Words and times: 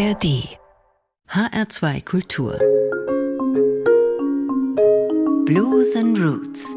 ARD 0.00 0.24
HR2 1.28 2.04
Kultur 2.04 2.58
Blues 5.44 5.94
and 5.94 6.16
Roots 6.16 6.74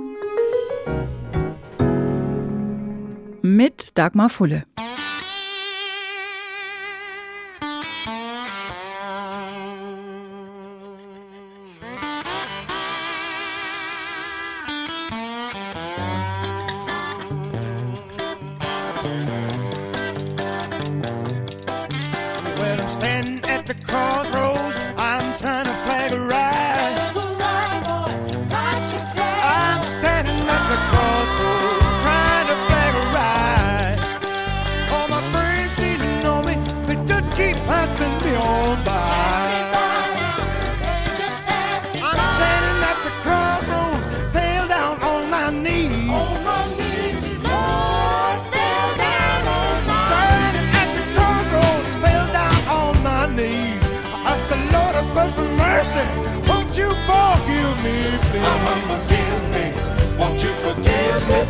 mit 3.41 3.97
Dagmar 3.97 4.27
Fulle. 4.27 4.65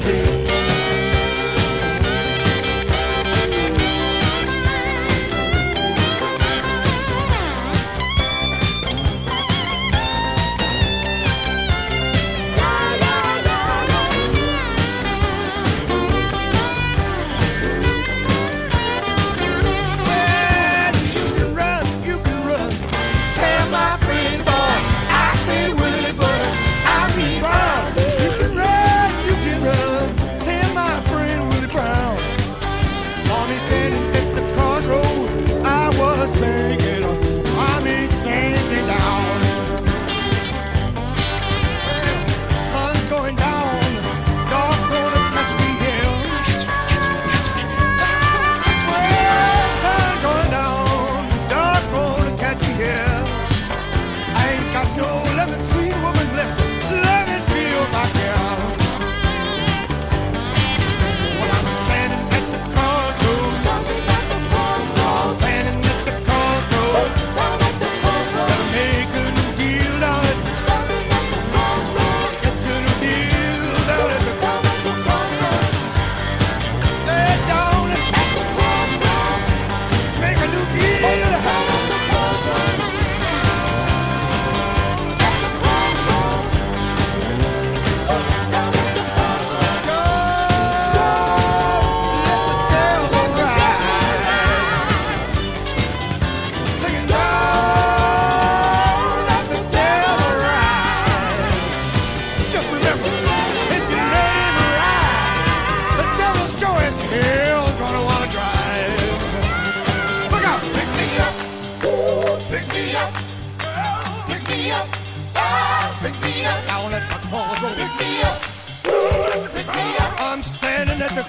nothing. 0.05 0.32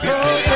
Die 0.03 0.53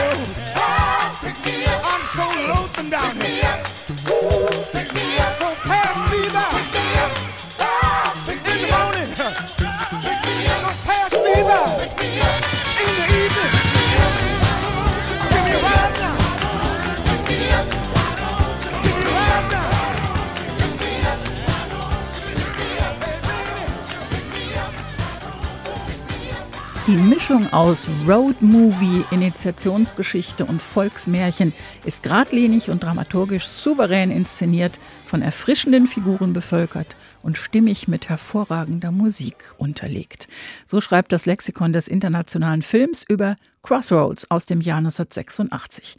Mischung 27.48 27.52
aus 27.52 27.88
Road-Movie, 28.06 29.04
Initiationsgeschichte 29.10 30.44
und 30.44 30.60
Volksmärchen 30.60 31.52
ist 31.84 32.02
geradlinig 32.02 32.70
und 32.70 32.82
dramaturgisch 32.84 33.46
souverän 33.46 34.10
inszeniert, 34.10 34.78
von 35.06 35.22
erfrischenden 35.22 35.86
Figuren 35.86 36.32
bevölkert 36.32 36.96
und 37.22 37.38
stimmig 37.38 37.88
mit 37.88 38.08
hervorragender 38.08 38.90
Musik 38.90 39.36
unterlegt. 39.56 40.28
So 40.66 40.80
schreibt 40.80 41.12
das 41.12 41.26
Lexikon 41.26 41.72
des 41.72 41.88
internationalen 41.88 42.62
Films 42.62 43.04
über 43.08 43.36
Crossroads 43.62 44.30
aus 44.30 44.44
dem 44.44 44.60
Jahr 44.60 44.78
1986. 44.78 45.96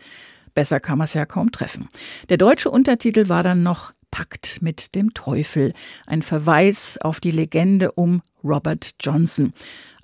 Besser 0.54 0.80
kann 0.80 0.98
man 0.98 1.06
es 1.06 1.14
ja 1.14 1.26
kaum 1.26 1.52
treffen. 1.52 1.90
Der 2.30 2.38
deutsche 2.38 2.70
Untertitel 2.70 3.30
war 3.30 3.44
dann 3.44 3.64
noch 3.64 3.92
Pakt 4.12 4.62
mit 4.62 4.96
dem 4.96 5.14
Teufel, 5.14 5.74
ein 6.08 6.22
Verweis 6.22 6.98
auf 7.02 7.20
die 7.20 7.32
Legende 7.32 7.92
um 7.92 8.22
Robert 8.44 8.92
Johnson. 9.00 9.54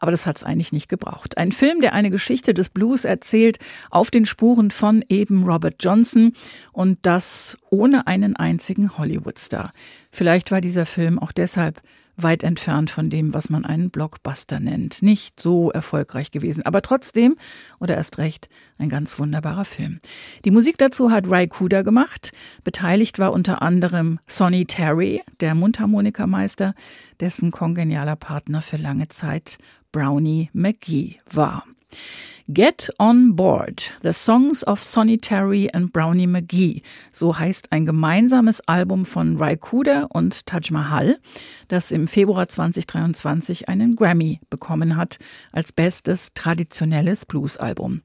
Aber 0.06 0.12
das 0.12 0.28
hat 0.28 0.36
es 0.38 0.44
eigentlich 0.44 0.72
nicht 0.72 0.88
gebraucht. 0.88 1.40
Ein 1.40 1.52
Film, 1.52 1.82
der 1.82 1.94
eine 1.94 2.12
Geschichte 2.12 2.54
des 2.54 2.70
Blues 2.70 3.06
erzählt, 3.06 3.58
auf 3.90 4.12
den 4.12 4.28
Spuren 4.28 4.70
von 4.70 5.04
eben 5.10 5.46
Robert 5.46 5.78
Johnson 5.80 6.34
und 6.74 7.00
das 7.02 7.58
ohne 7.72 8.06
einen 8.06 8.36
einzigen 8.36 9.00
Hollywood-Star. 9.00 9.72
Vielleicht 10.12 10.52
war 10.52 10.62
dieser 10.62 10.86
Film 10.86 11.18
auch 11.18 11.32
deshalb 11.32 11.82
weit 12.18 12.44
entfernt 12.44 12.92
von 12.92 13.10
dem, 13.10 13.34
was 13.34 13.50
man 13.50 13.66
einen 13.66 13.90
Blockbuster 13.90 14.60
nennt. 14.60 15.02
Nicht 15.02 15.40
so 15.40 15.72
erfolgreich 15.72 16.32
gewesen, 16.32 16.64
aber 16.66 16.82
trotzdem, 16.82 17.36
oder 17.80 17.96
erst 17.96 18.18
recht, 18.18 18.48
ein 18.78 18.90
ganz 18.90 19.20
wunderbarer 19.20 19.66
Film. 19.66 20.00
Die 20.46 20.52
Musik 20.52 20.78
dazu 20.78 21.12
hat 21.12 21.28
Ray 21.28 21.48
Kuda 21.48 21.82
gemacht. 21.82 22.32
Beteiligt 22.64 23.20
war 23.20 23.34
unter 23.34 23.62
anderem 23.62 24.20
Sonny 24.28 24.66
Terry, 24.66 25.22
der 25.40 25.56
Mundharmonikermeister, 25.56 26.74
dessen 27.20 27.52
kongenialer 27.52 28.16
Partner 28.16 28.62
für 28.62 28.78
lange 28.78 29.08
Zeit 29.08 29.58
Brownie 29.96 30.50
McGee 30.54 31.20
war. 31.32 31.64
Get 32.54 32.92
on 33.00 33.36
Board, 33.36 33.92
The 34.04 34.14
Songs 34.14 34.64
of 34.68 34.80
Sonny 34.80 35.18
Terry 35.18 35.68
and 35.74 35.92
Brownie 35.92 36.28
McGee. 36.28 36.84
So 37.12 37.40
heißt 37.40 37.72
ein 37.72 37.88
gemeinsames 37.88 38.62
Album 38.68 39.06
von 39.06 39.38
Rai 39.38 39.56
Kuda 39.56 40.04
und 40.10 40.46
Taj 40.46 40.70
Mahal, 40.70 41.18
das 41.70 41.90
im 41.90 42.08
Februar 42.08 42.48
2023 42.48 43.68
einen 43.68 43.96
Grammy 43.96 44.42
bekommen 44.52 44.96
hat 44.96 45.18
als 45.54 45.72
bestes 45.72 46.36
traditionelles 46.36 47.26
Bluesalbum. 47.26 48.02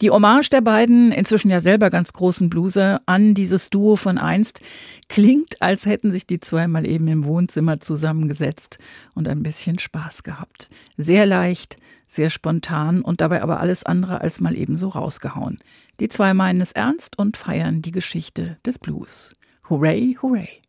Die 0.00 0.10
Hommage 0.10 0.50
der 0.50 0.62
beiden, 0.62 1.12
inzwischen 1.12 1.52
ja 1.52 1.60
selber 1.60 1.88
ganz 1.88 2.12
großen 2.12 2.50
Blueser, 2.50 3.00
an 3.06 3.34
dieses 3.34 3.70
Duo 3.70 3.94
von 3.94 4.18
einst 4.18 4.60
klingt, 5.08 5.62
als 5.62 5.86
hätten 5.86 6.10
sich 6.10 6.26
die 6.26 6.40
zwei 6.40 6.66
mal 6.66 6.84
eben 6.84 7.06
im 7.06 7.24
Wohnzimmer 7.26 7.78
zusammengesetzt 7.78 8.78
und 9.14 9.28
ein 9.28 9.44
bisschen 9.44 9.78
Spaß 9.78 10.24
gehabt. 10.24 10.68
Sehr 10.96 11.26
leicht, 11.26 11.76
sehr 12.14 12.30
spontan 12.30 13.02
und 13.02 13.20
dabei 13.20 13.42
aber 13.42 13.60
alles 13.60 13.84
andere 13.84 14.20
als 14.20 14.40
mal 14.40 14.56
ebenso 14.56 14.88
rausgehauen. 14.88 15.58
Die 16.00 16.08
zwei 16.08 16.34
meinen 16.34 16.60
es 16.60 16.72
ernst 16.72 17.18
und 17.18 17.36
feiern 17.36 17.82
die 17.82 17.92
Geschichte 17.92 18.56
des 18.64 18.78
Blues. 18.78 19.32
Hooray, 19.68 20.16
hooray! 20.22 20.63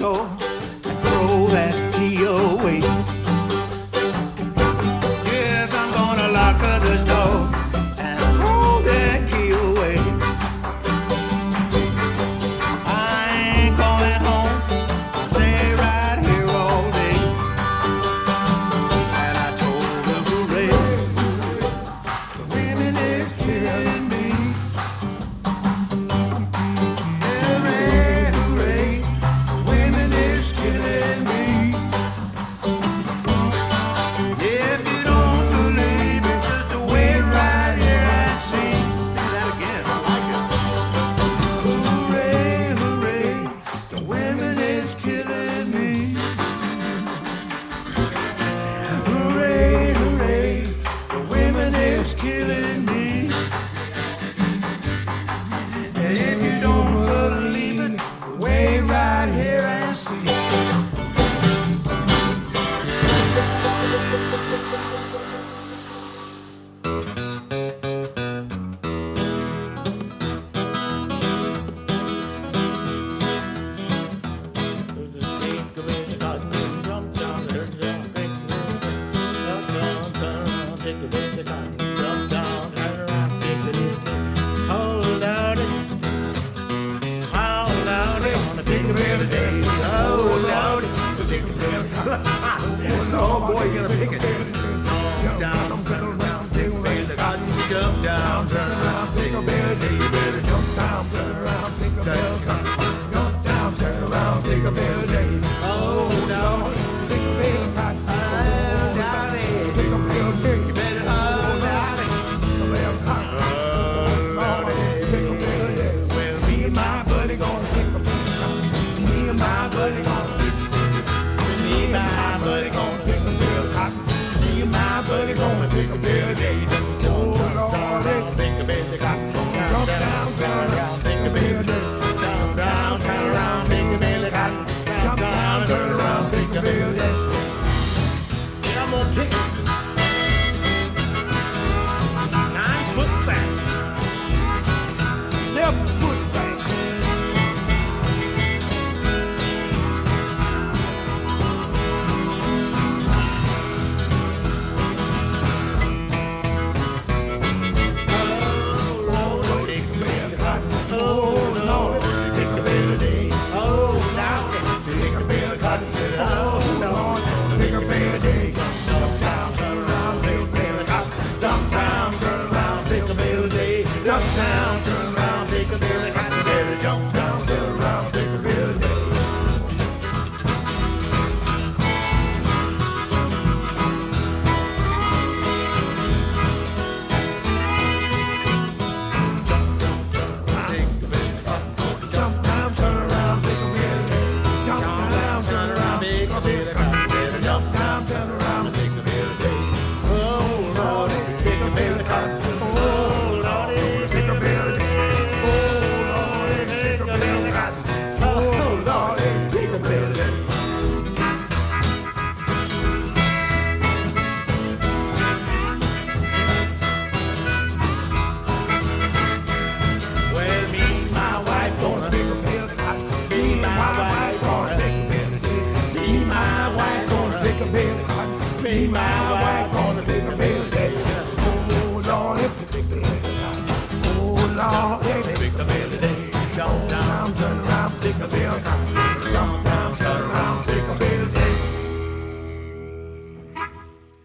door 0.00 0.20
and 0.22 0.40
throw 0.82 1.46
that 1.48 1.79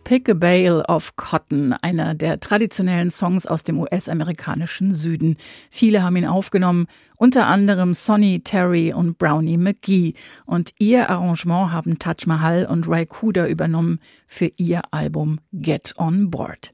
Pick 0.06 0.30
a 0.30 0.36
Bale 0.36 0.84
of 0.88 1.16
Cotton, 1.16 1.74
einer 1.74 2.14
der 2.14 2.40
traditionellen 2.40 3.10
Songs 3.10 3.48
aus 3.48 3.64
dem 3.64 3.80
US-amerikanischen 3.80 4.94
Süden. 4.94 5.36
Viele 5.72 6.04
haben 6.04 6.16
ihn 6.16 6.28
aufgenommen, 6.28 6.86
unter 7.18 7.48
anderem 7.48 7.96
Sonny 7.96 8.40
Terry 8.42 8.94
und 8.94 9.18
Brownie 9.18 9.58
McGee. 9.58 10.14
Und 10.46 10.74
ihr 10.78 11.10
Arrangement 11.10 11.72
haben 11.72 11.98
Taj 11.98 12.28
Mahal 12.28 12.68
und 12.68 12.88
Ray 12.88 13.08
Kuda 13.08 13.48
übernommen 13.48 14.00
für 14.28 14.52
ihr 14.58 14.84
Album 14.92 15.40
Get 15.54 15.96
On 15.98 16.30
Board. 16.30 16.70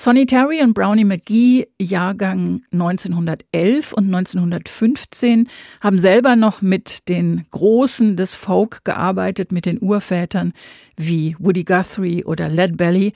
Sonny 0.00 0.26
Terry 0.26 0.62
und 0.62 0.74
Brownie 0.74 1.04
McGee, 1.04 1.66
Jahrgang 1.82 2.62
1911 2.70 3.92
und 3.94 4.14
1915, 4.14 5.48
haben 5.82 5.98
selber 5.98 6.36
noch 6.36 6.62
mit 6.62 7.08
den 7.08 7.46
Großen 7.50 8.16
des 8.16 8.36
Folk 8.36 8.84
gearbeitet, 8.84 9.50
mit 9.50 9.66
den 9.66 9.82
Urvätern 9.82 10.52
wie 10.96 11.34
Woody 11.40 11.64
Guthrie 11.64 12.24
oder 12.24 12.48
Led 12.48 12.76
Belly 12.76 13.12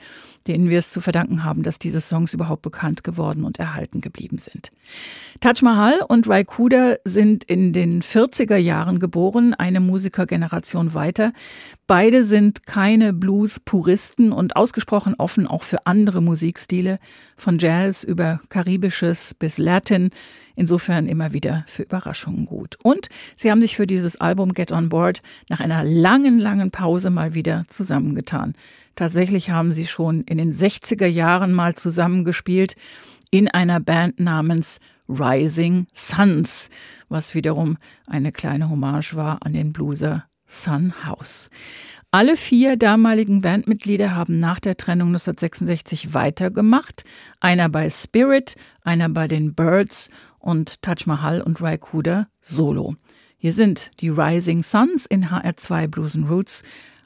denen 0.47 0.69
wir 0.69 0.79
es 0.79 0.91
zu 0.91 1.01
verdanken 1.01 1.43
haben, 1.43 1.63
dass 1.63 1.79
diese 1.79 2.01
Songs 2.01 2.33
überhaupt 2.33 2.61
bekannt 2.61 3.03
geworden 3.03 3.43
und 3.45 3.59
erhalten 3.59 4.01
geblieben 4.01 4.39
sind. 4.39 4.71
Taj 5.39 5.61
Mahal 5.61 5.99
und 6.07 6.27
Rai 6.27 6.43
Kuda 6.43 6.95
sind 7.05 7.43
in 7.43 7.73
den 7.73 8.01
40er 8.01 8.57
Jahren 8.57 8.99
geboren, 8.99 9.53
eine 9.53 9.79
Musikergeneration 9.79 10.93
weiter. 10.93 11.33
Beide 11.87 12.23
sind 12.23 12.65
keine 12.65 13.13
Blues-Puristen 13.13 14.31
und 14.31 14.55
ausgesprochen 14.55 15.15
offen 15.17 15.47
auch 15.47 15.63
für 15.63 15.85
andere 15.85 16.21
Musikstile, 16.21 16.72
von 17.37 17.59
Jazz 17.59 18.03
über 18.03 18.39
Karibisches 18.49 19.33
bis 19.33 19.57
Latin. 19.57 20.09
Insofern 20.55 21.07
immer 21.07 21.33
wieder 21.33 21.65
für 21.67 21.83
Überraschungen 21.83 22.45
gut. 22.45 22.77
Und 22.83 23.09
sie 23.35 23.51
haben 23.51 23.61
sich 23.61 23.75
für 23.75 23.87
dieses 23.87 24.19
Album 24.19 24.53
Get 24.53 24.71
On 24.71 24.89
Board 24.89 25.21
nach 25.49 25.59
einer 25.59 25.83
langen, 25.83 26.37
langen 26.37 26.71
Pause 26.71 27.09
mal 27.09 27.33
wieder 27.33 27.63
zusammengetan. 27.67 28.53
Tatsächlich 28.95 29.49
haben 29.49 29.71
sie 29.71 29.87
schon 29.87 30.21
in 30.21 30.37
den 30.37 30.53
60er 30.53 31.07
Jahren 31.07 31.53
mal 31.53 31.75
zusammengespielt 31.75 32.75
in 33.31 33.47
einer 33.47 33.79
Band 33.79 34.19
namens 34.19 34.79
Rising 35.09 35.87
Suns, 35.93 36.69
was 37.09 37.33
wiederum 37.33 37.77
eine 38.05 38.31
kleine 38.31 38.69
Hommage 38.69 39.15
war 39.15 39.39
an 39.43 39.53
den 39.53 39.73
Blueser 39.73 40.25
Sun 40.45 40.93
House. 41.03 41.49
Alle 42.13 42.37
vier 42.37 42.77
damaligen 42.77 43.41
Bandmitglieder 43.41 44.15
haben 44.15 44.39
nach 44.39 44.59
der 44.59 44.77
Trennung 44.77 45.07
1966 45.07 46.13
weitergemacht. 46.13 47.05
Einer 47.39 47.69
bei 47.69 47.89
Spirit, 47.89 48.53
einer 48.83 49.09
bei 49.09 49.27
den 49.27 49.55
Birds 49.55 50.11
und 50.37 50.83
Taj 50.83 51.07
Mahal 51.07 51.41
und 51.41 51.59
Rai 51.59 51.79
Kuda 51.79 52.27
solo. 52.39 52.93
Hier 53.39 53.51
sind 53.51 53.89
die 53.99 54.09
Rising 54.09 54.61
Suns 54.61 55.07
in 55.07 55.25
HR2 55.25 55.87
Blues 55.87 56.15
and 56.15 56.29
Roots 56.29 56.61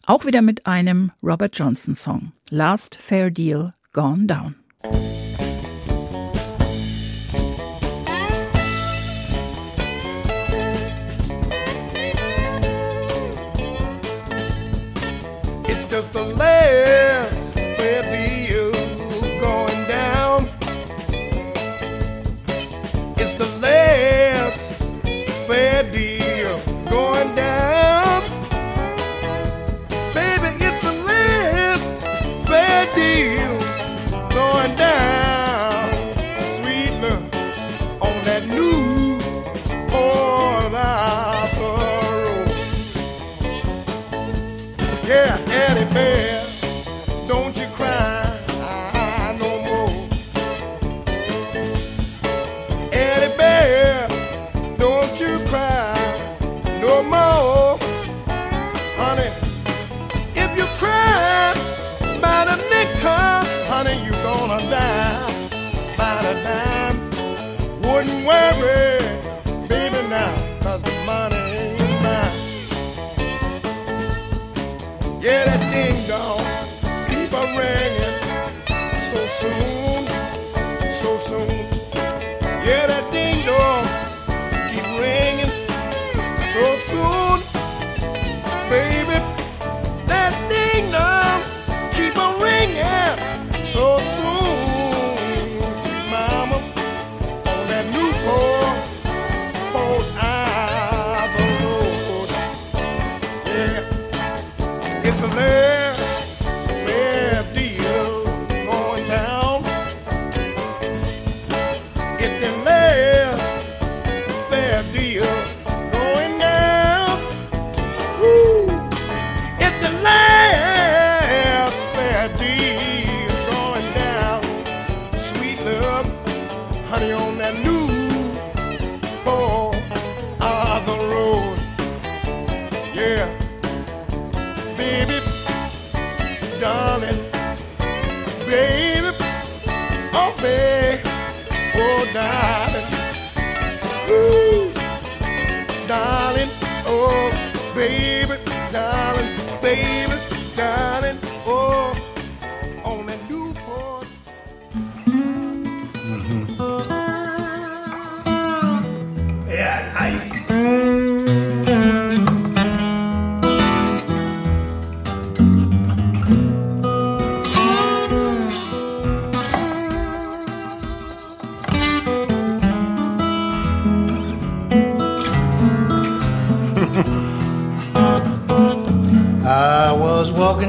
auch 0.06 0.26
wieder 0.26 0.42
mit 0.42 0.66
einem 0.66 1.14
Robert 1.24 1.58
Johnson 1.58 1.96
Song. 1.96 2.34
Last 2.50 2.98
Fair 2.98 3.32
Deal 3.32 3.74
Gone 3.94 4.26
Down. 4.26 4.56
worry, 68.28 69.00
baby, 69.70 70.02
the 70.84 70.94
money 71.06 71.38
ain't 71.38 72.02
mine. 72.04 72.36
Yeah, 75.22 75.46
that 75.46 75.62
ding 75.72 76.00
dong, 76.08 76.46
keep 77.08 77.32
a 77.32 77.44
ring. 77.58 77.87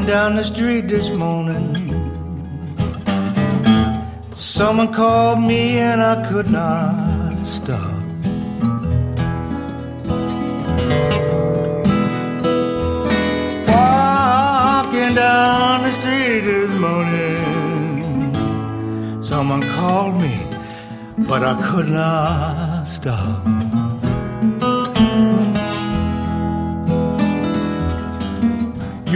Down 0.09 0.37
the 0.37 0.43
street 0.43 0.89
this 0.89 1.09
morning. 1.11 1.77
Someone 4.35 4.93
called 4.93 5.41
me 5.41 5.79
and 5.79 6.03
I 6.03 6.27
could 6.29 6.51
not 6.51 7.47
stop. 7.47 7.93
Walking 13.69 15.15
down 15.15 15.83
the 15.87 15.93
street 16.01 16.41
this 16.41 16.71
morning. 16.81 17.45
Someone 19.23 19.63
called 19.63 20.21
me, 20.21 20.35
but 21.19 21.43
I 21.43 21.55
could 21.71 21.89
not 21.89 22.85
stop. 22.87 23.58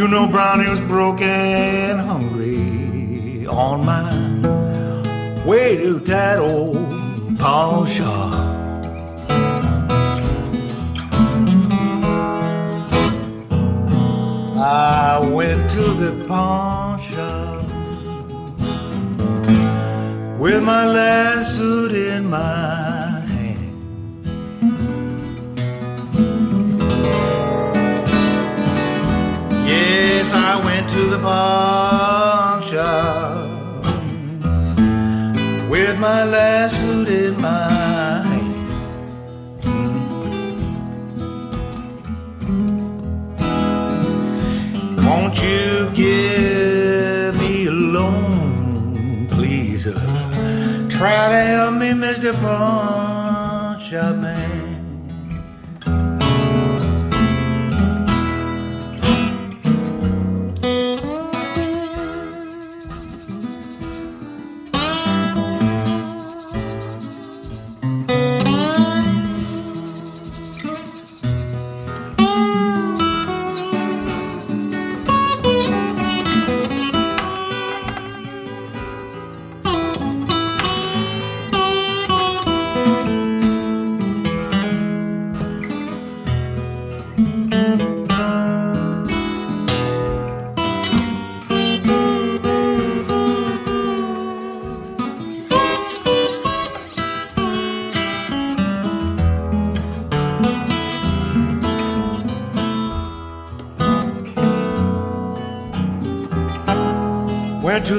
You 0.02 0.08
know 0.08 0.26
Brownie 0.26 0.68
was 0.68 0.80
broke 0.80 1.20
and 1.20 2.00
hungry 2.00 3.46
on 3.46 3.86
my 3.86 5.46
way 5.46 5.76
to 5.76 6.00
that 6.00 6.40
old 6.40 7.38
pawn 7.38 7.86
shop. 7.86 8.32
I 14.58 15.20
went 15.32 15.70
to 15.70 15.84
the 15.94 16.24
pawn 16.26 17.00
shop 17.02 17.62
with 20.40 20.64
my 20.64 20.84
last 20.84 21.56
suit 21.56 21.92
in 21.92 22.28
my 22.28 23.01
to 30.92 31.06
the 31.06 31.18
pawn 31.18 32.62
shop 32.64 33.48
with 35.70 35.98
my 35.98 36.22
last 36.24 36.78
suit 36.80 37.08
in 37.08 37.40
my. 37.40 38.22
Won't 45.06 45.36
you 45.40 45.90
give 45.94 47.38
me 47.40 47.66
a 47.68 47.70
loan, 47.70 49.28
please? 49.30 49.84
Try 49.84 51.22
to 51.34 51.42
help 51.54 51.74
me, 51.76 51.90
Mr. 52.04 52.34
Pawn 52.42 53.80
Shop 53.80 54.16
Man. 54.16 54.41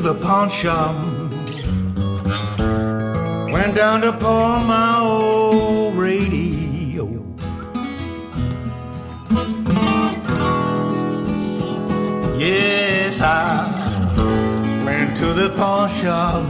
The 0.04 0.14
pawn 0.16 0.50
shop. 0.50 0.94
Went 3.54 3.74
down 3.74 4.02
to 4.02 4.12
pawn 4.12 4.68
my 4.68 5.00
old 5.00 5.96
radio. 5.96 7.06
Yes, 12.38 13.22
I 13.22 14.84
went 14.84 15.16
to 15.20 15.28
the 15.34 15.54
pawn 15.56 15.90
shop. 15.90 16.44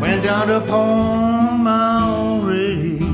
Went 0.00 0.24
down 0.24 0.48
to 0.48 0.60
pawn 0.62 1.60
my 1.62 2.08
old 2.08 2.44
radio. 2.44 3.06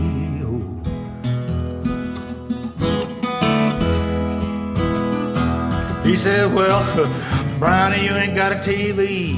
He 6.05 6.15
said, 6.17 6.55
Well, 6.55 7.42
Brownie, 7.63 8.05
you 8.05 8.11
ain't 8.17 8.35
got 8.35 8.51
a 8.51 8.57
TV. 8.57 9.37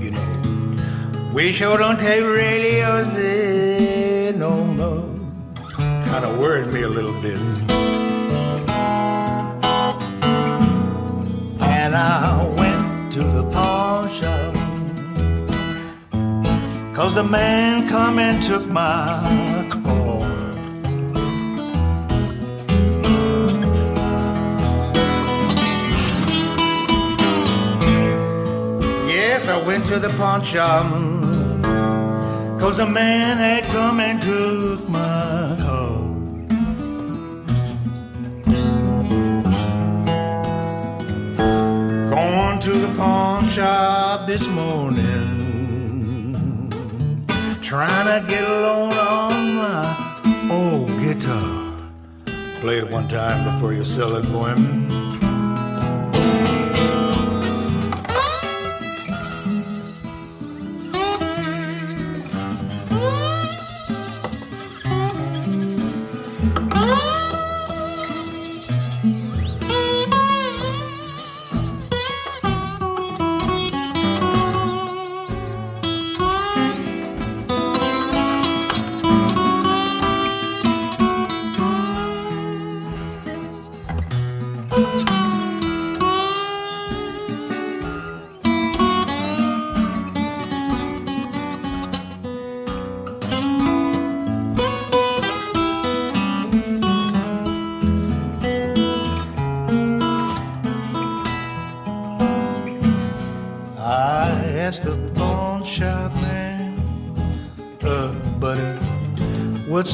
You 0.00 0.10
know, 0.10 1.30
we 1.32 1.52
sure 1.52 1.78
don't 1.78 1.96
take 1.96 2.24
radios 2.24 3.14
there 3.14 4.32
no 4.32 4.64
more. 4.64 5.04
Kind 5.76 6.24
of 6.24 6.36
worried 6.40 6.72
me 6.74 6.82
a 6.82 6.88
little 6.88 7.14
bit. 7.22 7.38
And 11.60 11.94
I 11.94 12.44
went 12.58 13.12
to 13.12 13.22
the 13.22 13.44
pawn 13.52 14.10
shop. 14.18 14.54
Cause 16.96 17.14
the 17.14 17.22
man 17.22 17.88
come 17.88 18.18
and 18.18 18.42
took 18.42 18.66
my 18.66 19.68
car. 19.70 20.05
I 29.48 29.62
went 29.64 29.86
to 29.86 29.98
the 29.98 30.08
pawn 30.10 30.42
shop. 30.42 30.90
Cause 32.58 32.78
the 32.78 32.86
man 32.86 33.36
had 33.38 33.64
come 33.64 34.00
and 34.00 34.20
took 34.20 34.88
my 34.88 35.56
car. 35.60 35.98
Going 42.10 42.60
to 42.60 42.72
the 42.72 42.94
pawn 42.96 43.48
shop 43.50 44.26
this 44.26 44.46
morning 44.48 45.36
trying 47.62 48.06
to 48.06 48.28
get 48.28 48.42
a 48.42 48.60
loan 48.60 48.92
on 48.92 49.54
my 49.56 50.48
old 50.50 50.88
guitar. 51.00 51.72
Play 52.60 52.78
it 52.78 52.90
one 52.90 53.08
time 53.08 53.54
before 53.54 53.72
you 53.72 53.84
sell 53.84 54.14
it, 54.16 54.24
boy. 54.32 54.54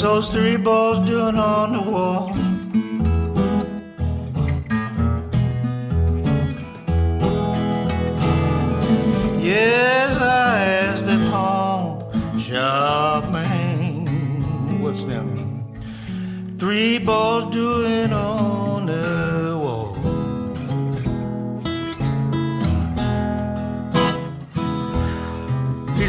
Those 0.02 0.28
three 0.28 0.56
balls 0.56 1.06
doing 1.06 1.36
on 1.36 1.72
the 1.72 1.90
wall? 1.90 2.28
Yes, 9.40 10.16
I 10.20 10.64
asked 10.64 11.06
the 11.06 11.16
pawn 11.30 12.40
shop 12.40 13.30
man, 13.30 14.82
what's 14.82 15.04
them? 15.04 15.28
Three 16.58 16.98
balls 16.98 17.52
doing 17.52 18.01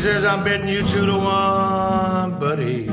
says, 0.03 0.25
I'm 0.25 0.43
betting 0.43 0.67
you 0.67 0.81
two 0.81 1.05
to 1.05 1.17
one, 1.17 2.37
buddy. 2.37 2.89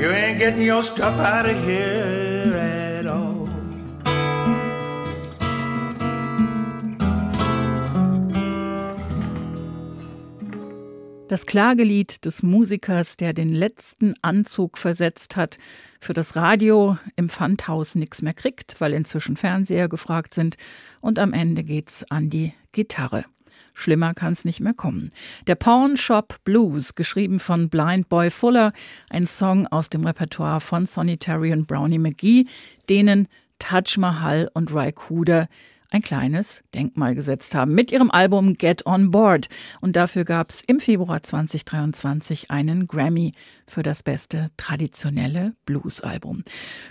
You 0.00 0.08
ain't 0.10 0.38
getting 0.38 0.62
your 0.62 0.82
stuff 0.82 1.20
out 1.20 1.44
of 1.44 1.54
here 1.66 2.56
at 2.56 3.06
all. 3.06 3.46
Das 11.28 11.44
Klagelied 11.44 12.24
des 12.24 12.42
Musikers, 12.42 13.18
der 13.18 13.34
den 13.34 13.50
letzten 13.50 14.14
Anzug 14.22 14.78
versetzt 14.78 15.36
hat, 15.36 15.58
für 16.00 16.14
das 16.14 16.36
Radio 16.36 16.96
im 17.16 17.28
Pfandhaus 17.28 17.96
nichts 17.96 18.22
mehr 18.22 18.32
kriegt, 18.32 18.80
weil 18.80 18.94
inzwischen 18.94 19.36
Fernseher 19.36 19.90
gefragt 19.90 20.32
sind 20.32 20.56
und 21.02 21.18
am 21.18 21.34
Ende 21.34 21.64
geht's 21.64 22.10
an 22.10 22.30
die 22.30 22.54
Gitarre. 22.72 23.26
Schlimmer 23.74 24.14
kann 24.14 24.32
es 24.32 24.44
nicht 24.44 24.60
mehr 24.60 24.74
kommen. 24.74 25.10
Der 25.46 25.56
Pawn 25.56 25.96
Shop 25.96 26.38
Blues, 26.44 26.94
geschrieben 26.94 27.38
von 27.38 27.68
Blind 27.68 28.08
Boy 28.08 28.30
Fuller, 28.30 28.72
ein 29.10 29.26
Song 29.26 29.66
aus 29.66 29.90
dem 29.90 30.06
Repertoire 30.06 30.60
von 30.60 30.86
Sonny 30.86 31.18
Terry 31.18 31.52
und 31.52 31.66
Brownie 31.66 31.98
McGee, 31.98 32.46
denen 32.88 33.28
Taj 33.58 33.98
Mahal 33.98 34.50
und 34.54 34.72
Ray 34.72 34.92
Cooder 34.92 35.48
ein 35.94 36.02
kleines 36.02 36.64
Denkmal 36.74 37.14
gesetzt 37.14 37.54
haben 37.54 37.72
mit 37.72 37.92
ihrem 37.92 38.10
Album 38.10 38.54
Get 38.54 38.84
On 38.84 39.12
Board. 39.12 39.46
Und 39.80 39.94
dafür 39.94 40.24
gab 40.24 40.50
es 40.50 40.60
im 40.60 40.80
Februar 40.80 41.22
2023 41.22 42.50
einen 42.50 42.88
Grammy 42.88 43.32
für 43.66 43.84
das 43.84 44.02
beste 44.02 44.48
traditionelle 44.56 45.54
Blues-Album. 45.66 46.42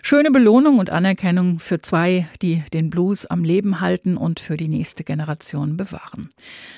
Schöne 0.02 0.32
Belohnung 0.32 0.80
und 0.80 0.90
Anerkennung 0.90 1.60
für 1.60 1.80
zwei, 1.80 2.30
die 2.42 2.64
den 2.72 2.90
Blues 2.90 3.26
am 3.26 3.44
Leben 3.44 3.82
halten 3.82 4.16
und 4.16 4.40
für 4.40 4.56
die 4.56 4.70
nächste 4.70 5.04
Generation 5.04 5.76
bewahren. 5.76 6.30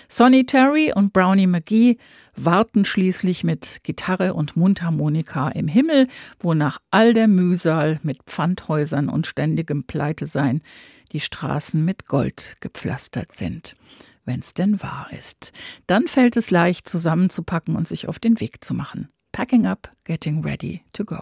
Sonny 0.10 0.46
Terry 0.46 0.92
und 0.94 1.14
Brownie 1.14 1.48
McGee 1.48 1.98
warten 2.36 2.86
schließlich 2.86 3.44
mit 3.44 3.82
Gitarre 3.84 4.34
und 4.34 4.58
Mundharmonika 4.58 5.50
im 5.50 5.68
Himmel, 5.68 6.08
wo 6.40 6.56
nach 6.56 6.80
all 6.90 7.14
der 7.14 7.28
Mühsal 7.28 8.00
mit 8.02 8.24
Pfandhäusern 8.24 9.10
und 9.10 9.28
ständigem 9.28 9.84
Pleitesein 9.84 10.62
die 11.16 11.22
Straßen 11.22 11.86
mit 11.86 12.08
Gold 12.08 12.58
gepflastert 12.60 13.32
sind. 13.32 13.78
Wenn's 14.26 14.54
denn 14.54 14.82
wahr 14.82 15.08
ist. 15.18 15.54
Dann 15.88 16.10
fällt 16.10 16.36
es 16.36 16.52
leicht 16.52 16.90
zusammenzupacken 16.90 17.78
und 17.78 17.88
sich 17.88 18.10
auf 18.10 18.20
den 18.20 18.42
Weg 18.42 18.66
zu 18.66 18.74
machen. 18.74 19.08
Packing 19.32 19.66
up, 19.66 19.90
getting 20.04 20.44
ready 20.44 20.84
to 20.92 21.06
go. 21.06 21.22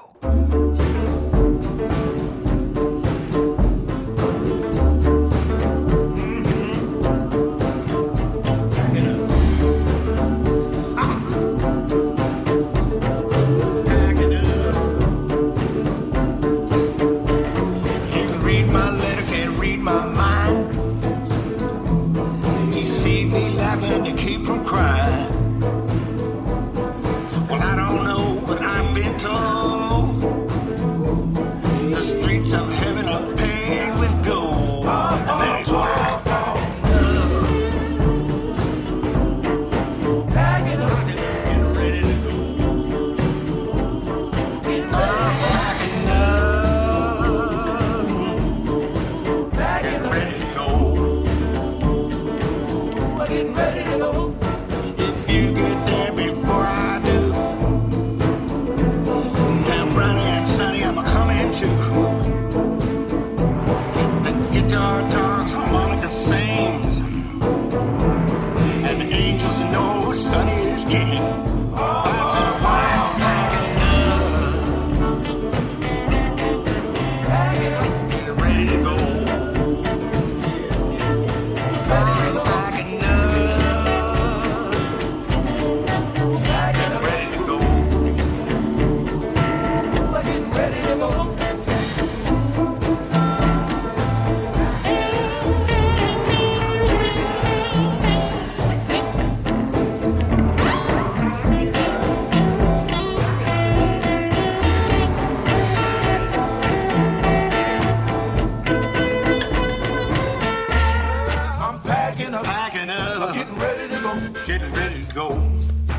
packing 112.63 112.89
up. 112.89 113.29
I'm 113.29 113.35
getting 113.35 113.59
ready 113.59 113.87
to 113.89 114.01
go. 114.01 114.13
Getting 114.45 114.73
ready 114.73 115.03
to 115.03 115.13
go. 115.13 115.29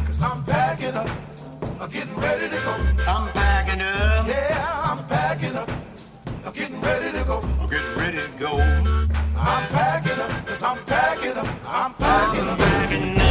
Cause 0.06 0.22
I'm 0.22 0.42
packing 0.44 0.94
up. 0.94 1.08
I'm 1.78 1.90
getting 1.90 2.16
ready 2.16 2.48
to 2.48 2.56
go. 2.56 2.72
I'm 3.06 3.30
packing 3.32 3.82
up. 3.82 4.26
Yeah, 4.26 4.90
I'm 4.90 5.06
packing 5.06 5.56
up. 5.56 5.68
I'm 6.46 6.52
getting 6.54 6.80
ready 6.80 7.18
to 7.18 7.24
go. 7.24 7.40
I'm 7.60 7.68
getting 7.68 7.98
ready 7.98 8.16
to 8.16 8.38
go. 8.38 8.52
I'm 9.36 9.66
packing 9.76 10.18
up. 10.18 10.46
Cause 10.46 10.62
I'm 10.62 10.78
packing 10.86 11.36
up. 11.36 11.46
I'm 11.66 11.92
packing 11.94 12.48
up. 12.48 12.50
I'm 12.50 12.58
packing 12.58 13.18
up. 13.18 13.23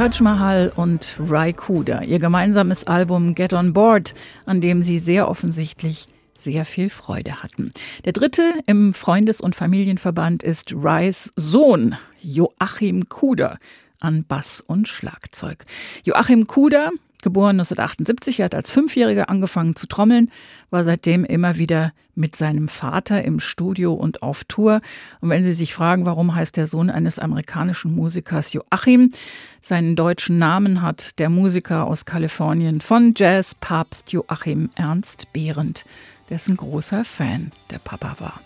Taj 0.00 0.22
Mahal 0.22 0.72
und 0.76 1.14
Rai 1.18 1.52
Kuda, 1.52 2.00
ihr 2.04 2.18
gemeinsames 2.18 2.84
Album 2.86 3.34
Get 3.34 3.52
On 3.52 3.74
Board, 3.74 4.14
an 4.46 4.62
dem 4.62 4.82
sie 4.82 4.98
sehr 4.98 5.28
offensichtlich 5.28 6.06
sehr 6.38 6.64
viel 6.64 6.88
Freude 6.88 7.42
hatten. 7.42 7.74
Der 8.06 8.14
dritte 8.14 8.54
im 8.66 8.94
Freundes- 8.94 9.42
und 9.42 9.54
Familienverband 9.54 10.42
ist 10.42 10.72
Rais 10.74 11.30
Sohn, 11.36 11.98
Joachim 12.22 13.10
Kuder, 13.10 13.58
an 14.00 14.24
Bass 14.24 14.62
und 14.62 14.88
Schlagzeug. 14.88 15.66
Joachim 16.02 16.46
Kuder 16.46 16.92
Geboren 17.22 17.60
1978, 17.60 18.40
er 18.40 18.46
hat 18.46 18.54
als 18.54 18.70
Fünfjähriger 18.70 19.28
angefangen 19.28 19.76
zu 19.76 19.86
trommeln, 19.86 20.30
war 20.70 20.84
seitdem 20.84 21.24
immer 21.24 21.56
wieder 21.56 21.92
mit 22.14 22.36
seinem 22.36 22.68
Vater 22.68 23.24
im 23.24 23.40
Studio 23.40 23.92
und 23.94 24.22
auf 24.22 24.44
Tour. 24.44 24.80
Und 25.20 25.30
wenn 25.30 25.44
Sie 25.44 25.52
sich 25.52 25.74
fragen, 25.74 26.06
warum 26.06 26.34
heißt 26.34 26.56
der 26.56 26.66
Sohn 26.66 26.90
eines 26.90 27.18
amerikanischen 27.18 27.94
Musikers 27.94 28.52
Joachim, 28.52 29.12
seinen 29.60 29.96
deutschen 29.96 30.38
Namen 30.38 30.82
hat 30.82 31.18
der 31.18 31.30
Musiker 31.30 31.86
aus 31.86 32.04
Kalifornien 32.04 32.80
von 32.80 33.14
Jazz-Papst 33.16 34.12
Joachim 34.12 34.70
Ernst 34.74 35.32
Behrendt, 35.32 35.84
dessen 36.30 36.56
großer 36.56 37.04
Fan 37.04 37.52
der 37.70 37.78
Papa 37.78 38.16
war. 38.18 38.40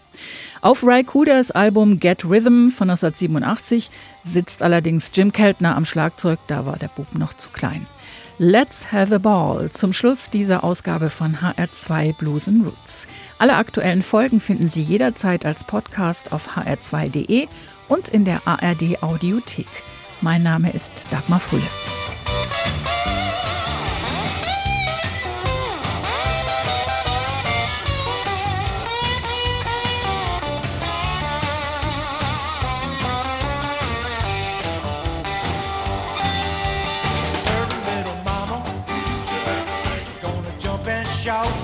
Auf 0.61 0.83
Ray 0.85 1.05
Kudas 1.05 1.51
Album 1.51 1.99
Get 1.99 2.25
Rhythm 2.25 2.71
von 2.71 2.91
1987 2.91 3.91
sitzt 4.23 4.63
allerdings 4.63 5.11
Jim 5.13 5.33
Keltner 5.33 5.77
am 5.77 5.85
Schlagzeug, 5.85 6.39
da 6.47 6.67
war 6.67 6.77
der 6.77 6.89
Bub 6.89 7.15
noch 7.15 7.35
zu 7.35 7.51
klein. 7.51 7.87
Let's 8.39 8.91
Have 8.91 9.15
a 9.15 9.19
Ball 9.19 9.71
zum 9.71 9.93
Schluss 9.93 10.29
dieser 10.29 10.65
Ausgabe 10.65 11.09
von 11.09 11.37
HR2 11.37 12.17
Blues 12.17 12.49
and 12.49 12.67
Roots. 12.67 13.07
Alle 13.39 13.55
aktuellen 13.55 14.03
Folgen 14.03 14.41
finden 14.41 14.69
Sie 14.69 14.83
jederzeit 14.83 15.47
als 15.47 15.63
Podcast 15.63 16.33
auf 16.33 16.57
hr2.de 16.57 17.47
und 17.87 18.09
in 18.09 18.25
der 18.25 18.41
ARD 18.45 19.01
Audiothek. 19.05 19.69
Mein 20.21 20.43
Name 20.43 20.73
ist 20.73 21.07
Dagmar 21.13 21.39
Fulle. 21.39 21.63
shout. 41.25 41.64